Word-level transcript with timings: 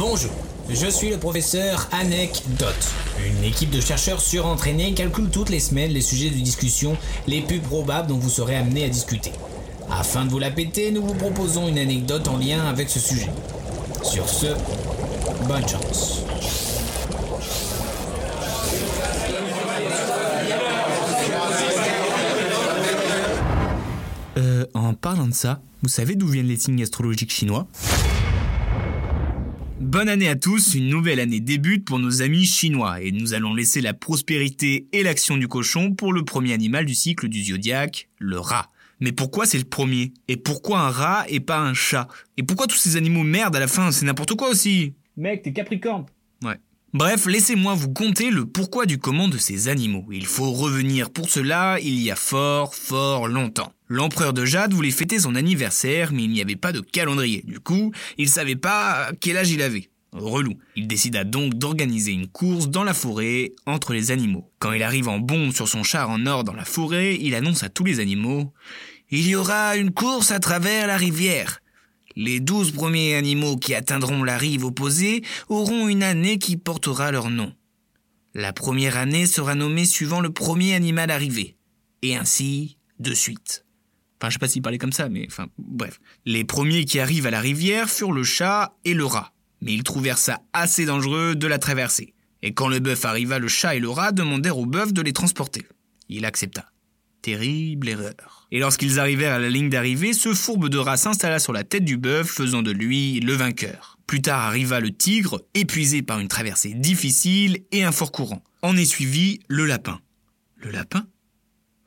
Bonjour, 0.00 0.30
je 0.70 0.86
suis 0.86 1.10
le 1.10 1.18
professeur 1.18 1.86
Anecdote. 1.92 2.88
Une 3.22 3.44
équipe 3.44 3.68
de 3.68 3.82
chercheurs 3.82 4.22
surentraînés 4.22 4.94
calcule 4.94 5.28
toutes 5.28 5.50
les 5.50 5.60
semaines 5.60 5.90
les 5.90 6.00
sujets 6.00 6.30
de 6.30 6.36
discussion 6.36 6.96
les 7.26 7.42
plus 7.42 7.58
probables 7.58 8.08
dont 8.08 8.16
vous 8.16 8.30
serez 8.30 8.56
amené 8.56 8.86
à 8.86 8.88
discuter. 8.88 9.30
Afin 9.90 10.24
de 10.24 10.30
vous 10.30 10.38
la 10.38 10.50
péter, 10.50 10.90
nous 10.90 11.02
vous 11.02 11.12
proposons 11.12 11.68
une 11.68 11.76
anecdote 11.76 12.28
en 12.28 12.38
lien 12.38 12.64
avec 12.66 12.88
ce 12.88 12.98
sujet. 12.98 13.28
Sur 14.02 14.26
ce, 14.26 14.46
bonne 15.46 15.68
chance. 15.68 16.22
Euh, 24.38 24.64
en 24.72 24.94
parlant 24.94 25.28
de 25.28 25.34
ça, 25.34 25.60
vous 25.82 25.90
savez 25.90 26.14
d'où 26.14 26.26
viennent 26.26 26.48
les 26.48 26.56
signes 26.56 26.82
astrologiques 26.82 27.32
chinois? 27.32 27.66
Bonne 29.80 30.10
année 30.10 30.28
à 30.28 30.36
tous, 30.36 30.74
une 30.74 30.90
nouvelle 30.90 31.20
année 31.20 31.40
débute 31.40 31.86
pour 31.86 31.98
nos 31.98 32.20
amis 32.20 32.44
chinois 32.44 33.00
et 33.00 33.12
nous 33.12 33.32
allons 33.32 33.54
laisser 33.54 33.80
la 33.80 33.94
prospérité 33.94 34.86
et 34.92 35.02
l'action 35.02 35.38
du 35.38 35.48
cochon 35.48 35.94
pour 35.94 36.12
le 36.12 36.22
premier 36.22 36.52
animal 36.52 36.84
du 36.84 36.94
cycle 36.94 37.28
du 37.28 37.42
zodiaque, 37.42 38.10
le 38.18 38.38
rat. 38.38 38.70
Mais 39.00 39.12
pourquoi 39.12 39.46
c'est 39.46 39.56
le 39.56 39.64
premier? 39.64 40.12
Et 40.28 40.36
pourquoi 40.36 40.80
un 40.80 40.90
rat 40.90 41.24
et 41.28 41.40
pas 41.40 41.58
un 41.58 41.72
chat? 41.72 42.08
Et 42.36 42.42
pourquoi 42.42 42.66
tous 42.66 42.76
ces 42.76 42.96
animaux 42.96 43.22
merdent 43.22 43.56
à 43.56 43.60
la 43.60 43.68
fin? 43.68 43.90
C'est 43.90 44.04
n'importe 44.04 44.34
quoi 44.34 44.50
aussi 44.50 44.92
Mec, 45.16 45.44
t'es 45.44 45.54
Capricorne. 45.54 46.04
Ouais. 46.44 46.60
Bref, 46.92 47.24
laissez-moi 47.24 47.72
vous 47.72 47.90
conter 47.90 48.30
le 48.30 48.44
pourquoi 48.44 48.84
du 48.84 48.98
comment 48.98 49.28
de 49.28 49.38
ces 49.38 49.68
animaux. 49.68 50.04
Il 50.12 50.26
faut 50.26 50.52
revenir 50.52 51.08
pour 51.08 51.30
cela 51.30 51.78
il 51.80 51.98
y 52.02 52.10
a 52.10 52.16
fort, 52.16 52.74
fort 52.74 53.28
longtemps. 53.28 53.72
L'empereur 53.92 54.32
de 54.32 54.44
Jade 54.44 54.72
voulait 54.72 54.92
fêter 54.92 55.18
son 55.18 55.34
anniversaire, 55.34 56.12
mais 56.12 56.22
il 56.22 56.30
n'y 56.30 56.40
avait 56.40 56.54
pas 56.54 56.70
de 56.70 56.78
calendrier. 56.78 57.42
Du 57.44 57.58
coup, 57.58 57.92
il 58.18 58.28
savait 58.28 58.54
pas 58.54 59.10
quel 59.20 59.36
âge 59.36 59.50
il 59.50 59.60
avait. 59.62 59.90
Relou. 60.12 60.56
Il 60.76 60.86
décida 60.86 61.24
donc 61.24 61.54
d'organiser 61.54 62.12
une 62.12 62.28
course 62.28 62.68
dans 62.68 62.84
la 62.84 62.94
forêt 62.94 63.50
entre 63.66 63.92
les 63.92 64.12
animaux. 64.12 64.48
Quand 64.60 64.70
il 64.70 64.84
arrive 64.84 65.08
en 65.08 65.18
bombe 65.18 65.52
sur 65.52 65.66
son 65.66 65.82
char 65.82 66.08
en 66.08 66.24
or 66.26 66.44
dans 66.44 66.52
la 66.52 66.64
forêt, 66.64 67.18
il 67.20 67.34
annonce 67.34 67.64
à 67.64 67.68
tous 67.68 67.82
les 67.82 67.98
animaux 67.98 68.52
Il 69.10 69.26
y 69.26 69.34
aura 69.34 69.76
une 69.76 69.90
course 69.90 70.30
à 70.30 70.38
travers 70.38 70.86
la 70.86 70.96
rivière. 70.96 71.60
Les 72.14 72.38
douze 72.38 72.70
premiers 72.70 73.16
animaux 73.16 73.56
qui 73.56 73.74
atteindront 73.74 74.22
la 74.22 74.38
rive 74.38 74.64
opposée 74.64 75.24
auront 75.48 75.88
une 75.88 76.04
année 76.04 76.38
qui 76.38 76.56
portera 76.56 77.10
leur 77.10 77.28
nom. 77.28 77.52
La 78.34 78.52
première 78.52 78.96
année 78.96 79.26
sera 79.26 79.56
nommée 79.56 79.84
suivant 79.84 80.20
le 80.20 80.30
premier 80.30 80.74
animal 80.74 81.10
arrivé. 81.10 81.56
Et 82.02 82.14
ainsi, 82.14 82.76
de 83.00 83.14
suite. 83.14 83.64
Enfin, 84.20 84.28
je 84.28 84.34
sais 84.34 84.38
pas 84.38 84.48
s'il 84.48 84.60
parlait 84.60 84.78
comme 84.78 84.92
ça, 84.92 85.08
mais 85.08 85.26
enfin, 85.26 85.46
bref. 85.56 85.98
Les 86.26 86.44
premiers 86.44 86.84
qui 86.84 87.00
arrivent 87.00 87.26
à 87.26 87.30
la 87.30 87.40
rivière 87.40 87.88
furent 87.88 88.12
le 88.12 88.22
chat 88.22 88.76
et 88.84 88.92
le 88.92 89.06
rat. 89.06 89.32
Mais 89.62 89.72
ils 89.72 89.82
trouvèrent 89.82 90.18
ça 90.18 90.42
assez 90.52 90.84
dangereux 90.84 91.34
de 91.34 91.46
la 91.46 91.58
traverser. 91.58 92.12
Et 92.42 92.52
quand 92.52 92.68
le 92.68 92.80
bœuf 92.80 93.04
arriva, 93.06 93.38
le 93.38 93.48
chat 93.48 93.76
et 93.76 93.80
le 93.80 93.88
rat 93.88 94.12
demandèrent 94.12 94.58
au 94.58 94.66
bœuf 94.66 94.92
de 94.92 95.00
les 95.00 95.14
transporter. 95.14 95.66
Il 96.10 96.26
accepta. 96.26 96.66
Terrible 97.22 97.88
erreur. 97.88 98.46
Et 98.50 98.58
lorsqu'ils 98.58 98.98
arrivèrent 98.98 99.34
à 99.34 99.38
la 99.38 99.48
ligne 99.48 99.70
d'arrivée, 99.70 100.12
ce 100.12 100.34
fourbe 100.34 100.68
de 100.68 100.78
rat 100.78 100.96
s'installa 100.96 101.38
sur 101.38 101.52
la 101.52 101.64
tête 101.64 101.84
du 101.84 101.96
bœuf, 101.96 102.28
faisant 102.28 102.62
de 102.62 102.70
lui 102.70 103.20
le 103.20 103.32
vainqueur. 103.32 103.98
Plus 104.06 104.22
tard 104.22 104.40
arriva 104.40 104.80
le 104.80 104.90
tigre, 104.90 105.42
épuisé 105.54 106.02
par 106.02 106.18
une 106.18 106.28
traversée 106.28 106.74
difficile 106.74 107.60
et 107.72 107.84
un 107.84 107.92
fort 107.92 108.12
courant. 108.12 108.42
En 108.60 108.76
est 108.76 108.84
suivi 108.84 109.40
le 109.48 109.64
lapin. 109.64 110.00
Le 110.56 110.70
lapin? 110.70 111.06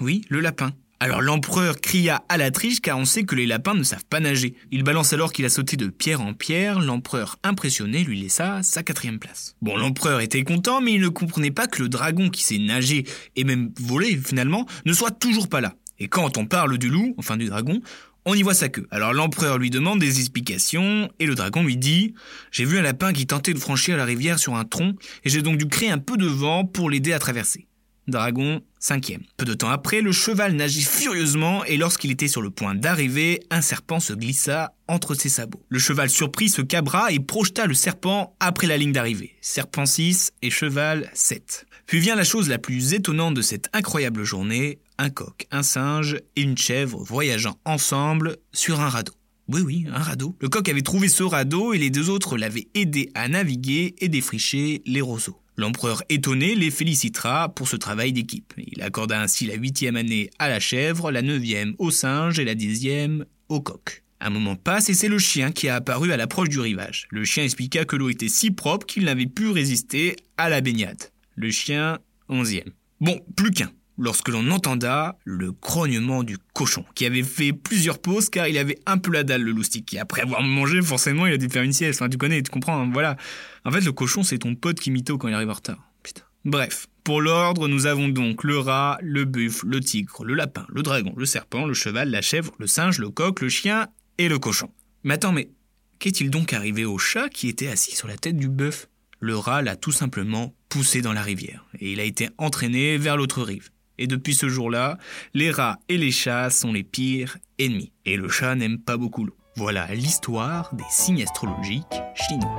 Oui, 0.00 0.24
le 0.28 0.40
lapin. 0.40 0.72
Alors 1.00 1.22
l'empereur 1.22 1.80
cria 1.80 2.24
à 2.28 2.36
la 2.36 2.50
triche 2.50 2.80
car 2.80 2.98
on 2.98 3.04
sait 3.04 3.22
que 3.22 3.36
les 3.36 3.46
lapins 3.46 3.74
ne 3.74 3.84
savent 3.84 4.04
pas 4.04 4.18
nager. 4.18 4.54
Il 4.72 4.82
balance 4.82 5.12
alors 5.12 5.32
qu'il 5.32 5.44
a 5.44 5.48
sauté 5.48 5.76
de 5.76 5.86
pierre 5.86 6.20
en 6.20 6.34
pierre, 6.34 6.80
l'empereur 6.80 7.36
impressionné 7.44 8.02
lui 8.02 8.20
laissa 8.20 8.64
sa 8.64 8.82
quatrième 8.82 9.20
place. 9.20 9.54
Bon, 9.62 9.76
l'empereur 9.76 10.20
était 10.20 10.42
content 10.42 10.80
mais 10.80 10.94
il 10.94 11.00
ne 11.00 11.08
comprenait 11.08 11.52
pas 11.52 11.68
que 11.68 11.82
le 11.82 11.88
dragon 11.88 12.30
qui 12.30 12.42
sait 12.42 12.58
nager 12.58 13.04
et 13.36 13.44
même 13.44 13.70
voler 13.78 14.16
finalement 14.16 14.66
ne 14.86 14.92
soit 14.92 15.12
toujours 15.12 15.48
pas 15.48 15.60
là. 15.60 15.74
Et 16.00 16.08
quand 16.08 16.36
on 16.36 16.46
parle 16.46 16.78
du 16.78 16.88
loup, 16.88 17.14
enfin 17.16 17.36
du 17.36 17.46
dragon, 17.46 17.80
on 18.24 18.34
y 18.34 18.42
voit 18.42 18.54
sa 18.54 18.68
queue. 18.68 18.88
Alors 18.90 19.12
l'empereur 19.12 19.58
lui 19.58 19.70
demande 19.70 20.00
des 20.00 20.18
explications 20.18 21.08
et 21.20 21.26
le 21.26 21.36
dragon 21.36 21.62
lui 21.62 21.76
dit 21.76 22.14
J'ai 22.50 22.64
vu 22.64 22.76
un 22.76 22.82
lapin 22.82 23.12
qui 23.12 23.26
tentait 23.26 23.54
de 23.54 23.58
franchir 23.60 23.96
la 23.96 24.04
rivière 24.04 24.40
sur 24.40 24.56
un 24.56 24.64
tronc 24.64 24.94
et 25.24 25.28
j'ai 25.30 25.42
donc 25.42 25.58
dû 25.58 25.66
créer 25.66 25.90
un 25.90 25.98
peu 25.98 26.16
de 26.16 26.26
vent 26.26 26.64
pour 26.64 26.90
l'aider 26.90 27.12
à 27.12 27.20
traverser. 27.20 27.68
Dragon, 28.08 28.60
cinquième. 28.80 29.22
Peu 29.36 29.44
de 29.44 29.54
temps 29.54 29.70
après, 29.70 30.00
le 30.00 30.12
cheval 30.12 30.54
nageait 30.54 30.80
furieusement 30.80 31.64
et 31.64 31.76
lorsqu'il 31.76 32.10
était 32.10 32.28
sur 32.28 32.42
le 32.42 32.50
point 32.50 32.74
d'arriver, 32.74 33.40
un 33.50 33.60
serpent 33.60 34.00
se 34.00 34.12
glissa 34.12 34.72
entre 34.88 35.14
ses 35.14 35.28
sabots. 35.28 35.62
Le 35.68 35.78
cheval 35.78 36.10
surpris 36.10 36.48
se 36.48 36.62
cabra 36.62 37.12
et 37.12 37.20
projeta 37.20 37.66
le 37.66 37.74
serpent 37.74 38.34
après 38.40 38.66
la 38.66 38.76
ligne 38.76 38.92
d'arrivée. 38.92 39.36
Serpent 39.40 39.86
6 39.86 40.32
et 40.42 40.50
cheval 40.50 41.10
7. 41.12 41.66
Puis 41.86 42.00
vient 42.00 42.16
la 42.16 42.24
chose 42.24 42.48
la 42.48 42.58
plus 42.58 42.94
étonnante 42.94 43.34
de 43.34 43.42
cette 43.42 43.68
incroyable 43.72 44.24
journée, 44.24 44.78
un 44.98 45.10
coq, 45.10 45.46
un 45.50 45.62
singe 45.62 46.16
et 46.36 46.42
une 46.42 46.58
chèvre 46.58 47.02
voyageant 47.02 47.58
ensemble 47.64 48.36
sur 48.52 48.80
un 48.80 48.88
radeau. 48.88 49.12
Oui, 49.48 49.62
oui, 49.62 49.86
un 49.90 50.02
radeau. 50.02 50.36
Le 50.40 50.48
coq 50.50 50.68
avait 50.68 50.82
trouvé 50.82 51.08
ce 51.08 51.22
radeau 51.22 51.72
et 51.72 51.78
les 51.78 51.88
deux 51.88 52.10
autres 52.10 52.36
l'avaient 52.36 52.68
aidé 52.74 53.10
à 53.14 53.28
naviguer 53.28 53.94
et 53.98 54.08
défricher 54.08 54.82
les 54.84 55.00
roseaux. 55.00 55.40
L'empereur 55.56 56.02
étonné 56.10 56.54
les 56.54 56.70
félicitera 56.70 57.48
pour 57.48 57.66
ce 57.66 57.76
travail 57.76 58.12
d'équipe. 58.12 58.52
Il 58.58 58.82
accorda 58.82 59.20
ainsi 59.20 59.46
la 59.46 59.54
huitième 59.54 59.96
année 59.96 60.30
à 60.38 60.50
la 60.50 60.60
chèvre, 60.60 61.10
la 61.10 61.22
neuvième 61.22 61.74
au 61.78 61.90
singe 61.90 62.38
et 62.38 62.44
la 62.44 62.54
dixième 62.54 63.24
au 63.48 63.60
coq. 63.60 64.04
Un 64.20 64.30
moment 64.30 64.54
passe 64.54 64.90
et 64.90 64.94
c'est 64.94 65.08
le 65.08 65.18
chien 65.18 65.50
qui 65.50 65.68
a 65.68 65.76
apparu 65.76 66.12
à 66.12 66.18
l'approche 66.18 66.50
du 66.50 66.60
rivage. 66.60 67.08
Le 67.10 67.24
chien 67.24 67.42
expliqua 67.42 67.86
que 67.86 67.96
l'eau 67.96 68.10
était 68.10 68.28
si 68.28 68.50
propre 68.50 68.86
qu'il 68.86 69.04
n'avait 69.04 69.26
pu 69.26 69.48
résister 69.48 70.16
à 70.36 70.50
la 70.50 70.60
baignade. 70.60 71.10
Le 71.36 71.50
chien, 71.50 71.98
onzième. 72.28 72.72
Bon, 73.00 73.18
plus 73.34 73.52
qu'un 73.52 73.70
lorsque 73.98 74.28
l'on 74.28 74.50
entenda 74.50 75.18
le 75.24 75.52
grognement 75.52 76.22
du 76.22 76.38
cochon, 76.54 76.84
qui 76.94 77.04
avait 77.04 77.22
fait 77.22 77.52
plusieurs 77.52 77.98
pauses 77.98 78.30
car 78.30 78.48
il 78.48 78.56
avait 78.56 78.78
un 78.86 78.98
peu 78.98 79.10
la 79.10 79.24
dalle 79.24 79.42
le 79.42 79.50
loustic. 79.50 79.92
Et 79.94 79.98
après 79.98 80.22
avoir 80.22 80.42
mangé, 80.42 80.80
forcément, 80.80 81.26
il 81.26 81.34
a 81.34 81.36
dû 81.36 81.48
faire 81.48 81.64
une 81.64 81.72
sieste. 81.72 82.00
Enfin, 82.00 82.08
tu 82.08 82.16
connais, 82.16 82.42
tu 82.42 82.50
comprends, 82.50 82.80
hein, 82.80 82.90
voilà. 82.92 83.16
En 83.64 83.70
fait, 83.70 83.80
le 83.80 83.92
cochon, 83.92 84.22
c'est 84.22 84.38
ton 84.38 84.54
pote 84.54 84.80
qui 84.80 84.90
mytho 84.90 85.18
quand 85.18 85.28
il 85.28 85.34
arrive 85.34 85.50
en 85.50 85.54
retard. 85.54 85.82
Putain. 86.02 86.22
Bref, 86.44 86.86
pour 87.04 87.20
l'ordre, 87.20 87.68
nous 87.68 87.86
avons 87.86 88.08
donc 88.08 88.44
le 88.44 88.58
rat, 88.58 88.98
le 89.02 89.24
buffle, 89.24 89.66
le 89.66 89.80
tigre, 89.80 90.24
le 90.24 90.34
lapin, 90.34 90.66
le 90.68 90.82
dragon, 90.82 91.12
le 91.16 91.26
serpent, 91.26 91.66
le 91.66 91.74
cheval, 91.74 92.10
la 92.10 92.22
chèvre, 92.22 92.52
le 92.58 92.66
singe, 92.66 92.98
le 92.98 93.10
coq, 93.10 93.40
le 93.40 93.48
chien 93.48 93.88
et 94.18 94.28
le 94.28 94.38
cochon. 94.38 94.70
Mais 95.04 95.14
attends, 95.14 95.32
mais 95.32 95.50
qu'est-il 95.98 96.30
donc 96.30 96.52
arrivé 96.52 96.84
au 96.84 96.98
chat 96.98 97.28
qui 97.28 97.48
était 97.48 97.68
assis 97.68 97.96
sur 97.96 98.08
la 98.08 98.16
tête 98.16 98.36
du 98.36 98.48
bœuf 98.48 98.88
Le 99.20 99.36
rat 99.36 99.62
l'a 99.62 99.74
tout 99.74 99.92
simplement 99.92 100.54
poussé 100.68 101.00
dans 101.00 101.12
la 101.12 101.22
rivière, 101.22 101.64
et 101.80 101.92
il 101.92 102.00
a 102.00 102.04
été 102.04 102.28
entraîné 102.36 102.98
vers 102.98 103.16
l'autre 103.16 103.42
rive. 103.42 103.70
Et 103.98 104.06
depuis 104.06 104.34
ce 104.34 104.48
jour-là, 104.48 104.98
les 105.34 105.50
rats 105.50 105.78
et 105.88 105.98
les 105.98 106.10
chats 106.10 106.50
sont 106.50 106.72
les 106.72 106.84
pires 106.84 107.38
ennemis. 107.58 107.92
Et 108.04 108.16
le 108.16 108.28
chat 108.28 108.54
n'aime 108.54 108.78
pas 108.78 108.96
beaucoup 108.96 109.24
l'eau. 109.24 109.36
Voilà 109.56 109.86
l'histoire 109.92 110.72
des 110.74 110.84
signes 110.88 111.22
astrologiques 111.22 112.00
chinois. 112.14 112.56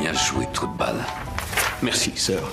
Bien 0.00 0.12
joué, 0.12 0.46
trou 0.52 0.66
balle. 0.76 1.04
Merci, 1.82 2.12
sœur. 2.16 2.50